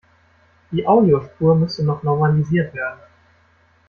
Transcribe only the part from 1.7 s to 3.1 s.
noch normalisiert werden.